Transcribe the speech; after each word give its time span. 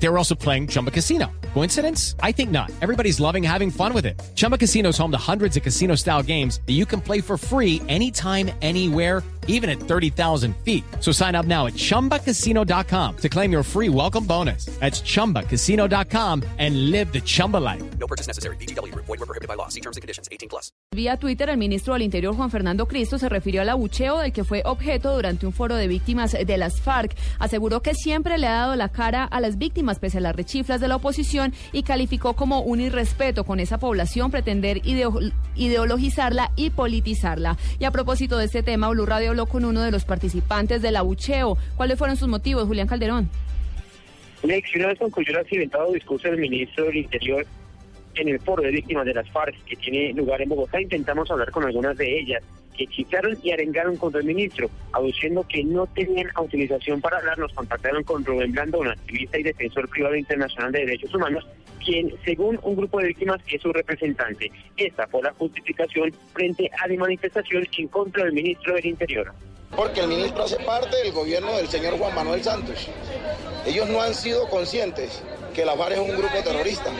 They 0.00 0.08
were 0.08 0.18
also 0.18 0.34
playing 0.34 0.68
Chumba 0.68 0.90
Casino. 0.90 1.30
Coincidence? 1.54 2.14
I 2.22 2.32
think 2.32 2.50
not. 2.50 2.70
Everybody's 2.80 3.18
loving 3.18 3.42
having 3.42 3.70
fun 3.70 3.92
with 3.92 4.06
it. 4.06 4.20
Chumba 4.36 4.56
Casino 4.56 4.90
is 4.90 4.98
home 4.98 5.10
to 5.10 5.18
hundreds 5.18 5.56
of 5.56 5.62
casino 5.62 5.96
style 5.96 6.22
games 6.22 6.60
that 6.66 6.74
you 6.74 6.86
can 6.86 7.00
play 7.00 7.20
for 7.20 7.36
free 7.36 7.82
anytime, 7.88 8.50
anywhere, 8.62 9.22
even 9.48 9.68
at 9.68 9.80
30,000 9.80 10.54
feet. 10.58 10.84
So 11.00 11.10
sign 11.10 11.34
up 11.34 11.46
now 11.46 11.66
at 11.66 11.72
chumbacasino.com 11.72 13.16
to 13.16 13.28
claim 13.28 13.50
your 13.50 13.62
free 13.64 13.88
welcome 13.88 14.24
bonus. 14.24 14.66
That's 14.78 15.00
chumbacasino.com 15.00 16.44
and 16.58 16.90
live 16.90 17.12
the 17.12 17.20
Chumba 17.20 17.56
life. 17.56 17.82
No 17.98 18.06
purchase 18.06 18.28
necessary. 18.28 18.56
BGW. 18.56 18.94
Void 18.94 19.08
were 19.08 19.26
prohibited 19.26 19.48
by 19.48 19.54
law. 19.54 19.68
See 19.68 19.80
terms 19.80 19.96
and 19.96 20.02
conditions. 20.02 20.28
18 20.30 20.48
plus. 20.48 20.70
Vía 20.94 21.16
Twitter, 21.16 21.48
el 21.50 21.56
ministro 21.56 21.94
del 21.94 22.02
Interior, 22.02 22.34
Juan 22.34 22.50
Fernando 22.50 22.86
Cristo, 22.86 23.18
se 23.18 23.28
refirió 23.28 23.62
al 23.62 23.68
abucheo 23.68 24.18
del 24.18 24.32
que 24.32 24.44
fue 24.44 24.62
objeto 24.64 25.14
durante 25.14 25.46
un 25.46 25.52
foro 25.52 25.76
de 25.76 25.86
víctimas 25.88 26.32
de 26.32 26.56
las 26.58 26.80
FARC. 26.80 27.16
Aseguró 27.38 27.82
que 27.82 27.94
siempre 27.94 28.36
le 28.36 28.46
ha 28.46 28.52
dado 28.52 28.76
la 28.76 28.90
cara 28.90 29.24
a 29.24 29.40
las 29.40 29.58
víctimas 29.58 29.87
pese 29.98 30.18
a 30.18 30.20
las 30.20 30.36
rechiflas 30.36 30.80
de 30.80 30.88
la 30.88 30.96
oposición 30.96 31.54
y 31.72 31.84
calificó 31.84 32.34
como 32.34 32.60
un 32.60 32.80
irrespeto 32.80 33.44
con 33.44 33.60
esa 33.60 33.78
población 33.78 34.30
pretender 34.30 34.82
ideo- 34.82 35.32
ideologizarla 35.56 36.50
y 36.56 36.70
politizarla. 36.70 37.56
Y 37.78 37.84
a 37.84 37.90
propósito 37.90 38.36
de 38.36 38.44
este 38.44 38.62
tema, 38.62 38.90
Blue 38.90 39.06
Radio 39.06 39.30
habló 39.30 39.46
con 39.46 39.64
uno 39.64 39.80
de 39.82 39.90
los 39.90 40.04
participantes 40.04 40.82
del 40.82 40.96
abucheo. 40.96 41.56
¿Cuáles 41.76 41.96
fueron 41.98 42.16
sus 42.16 42.28
motivos, 42.28 42.66
Julián 42.66 42.88
Calderón? 42.88 43.30
Lex, 44.42 44.74
una 44.76 44.88
vez 44.88 44.98
concluyó 44.98 45.30
el 45.32 45.38
accidentado 45.38 45.92
discurso 45.92 46.28
del 46.28 46.38
ministro 46.40 46.84
del 46.84 46.98
Interior 46.98 47.46
en 48.18 48.28
el 48.28 48.40
foro 48.40 48.62
de 48.62 48.70
víctimas 48.70 49.06
de 49.06 49.14
las 49.14 49.30
FARC 49.30 49.54
que 49.64 49.76
tiene 49.76 50.12
lugar 50.12 50.42
en 50.42 50.48
Bogotá, 50.48 50.80
intentamos 50.80 51.30
hablar 51.30 51.50
con 51.50 51.64
algunas 51.64 51.96
de 51.96 52.18
ellas 52.18 52.42
que 52.76 52.86
chiflaron 52.86 53.36
y 53.42 53.50
arengaron 53.50 53.96
contra 53.96 54.20
el 54.20 54.26
ministro, 54.26 54.70
aduciendo 54.92 55.46
que 55.48 55.64
no 55.64 55.86
tenían 55.86 56.28
autorización 56.34 57.00
para 57.00 57.18
hablar. 57.18 57.38
Nos 57.38 57.52
contactaron 57.52 58.04
con 58.04 58.24
Rubén 58.24 58.52
Blandón, 58.52 58.88
activista 58.88 59.38
y 59.38 59.42
defensor 59.42 59.88
privado 59.88 60.14
internacional 60.14 60.72
de 60.72 60.80
derechos 60.80 61.14
humanos, 61.14 61.46
quien, 61.84 62.12
según 62.24 62.58
un 62.62 62.76
grupo 62.76 63.00
de 63.00 63.08
víctimas, 63.08 63.40
es 63.50 63.60
su 63.60 63.72
representante. 63.72 64.50
Esta 64.76 65.06
fue 65.08 65.22
la 65.22 65.32
justificación 65.32 66.12
frente 66.32 66.70
a 66.78 66.86
la 66.86 66.96
manifestación 66.96 67.66
en 67.76 67.88
contra 67.88 68.24
del 68.24 68.32
ministro 68.32 68.74
del 68.74 68.86
Interior. 68.86 69.32
Porque 69.76 70.00
el 70.00 70.08
ministro 70.08 70.44
hace 70.44 70.56
parte 70.56 70.96
del 70.96 71.12
gobierno 71.12 71.56
del 71.56 71.68
señor 71.68 71.98
Juan 71.98 72.14
Manuel 72.14 72.42
Santos. 72.42 72.88
Ellos 73.66 73.88
no 73.88 74.00
han 74.00 74.14
sido 74.14 74.48
conscientes 74.48 75.22
que 75.54 75.64
la 75.64 75.76
FARC 75.76 75.92
es 75.94 75.98
un 75.98 76.16
grupo 76.16 76.34
terrorista 76.44 76.90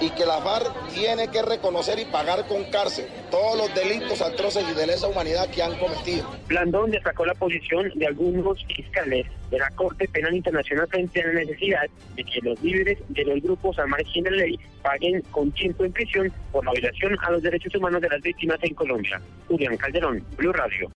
y 0.00 0.10
que 0.10 0.26
la 0.26 0.38
FARC 0.42 0.88
tiene 0.94 1.28
que 1.28 1.42
reconocer 1.42 1.98
y 1.98 2.04
pagar 2.04 2.46
con 2.46 2.64
cárcel 2.64 3.06
todos 3.30 3.56
los 3.56 3.74
delitos 3.74 4.20
atroces 4.20 4.64
y 4.70 4.74
de 4.74 4.86
lesa 4.86 5.08
humanidad 5.08 5.48
que 5.48 5.62
han 5.62 5.76
cometido. 5.78 6.30
Blandón 6.46 6.90
destacó 6.90 7.24
la 7.24 7.34
posición 7.34 7.90
de 7.94 8.06
algunos 8.06 8.64
fiscales 8.66 9.26
de 9.50 9.58
la 9.58 9.70
Corte 9.70 10.06
Penal 10.08 10.34
Internacional 10.34 10.86
frente 10.88 11.22
a 11.22 11.26
la 11.28 11.32
necesidad 11.40 11.86
de 12.14 12.24
que 12.24 12.40
los 12.42 12.62
líderes 12.62 12.98
de 13.08 13.24
los 13.24 13.42
grupos 13.42 13.78
al 13.78 13.88
margen 13.88 14.24
de 14.24 14.30
la 14.30 14.36
ley 14.36 14.58
paguen 14.82 15.22
con 15.30 15.50
tiempo 15.52 15.84
en 15.84 15.92
prisión 15.92 16.32
por 16.52 16.64
la 16.64 16.72
violación 16.72 17.16
a 17.22 17.30
los 17.30 17.42
derechos 17.42 17.74
humanos 17.74 18.00
de 18.02 18.08
las 18.08 18.20
víctimas 18.20 18.58
en 18.62 18.74
Colombia. 18.74 19.20
Julián 19.48 19.76
Calderón, 19.76 20.22
Blue 20.36 20.52
Radio. 20.52 20.90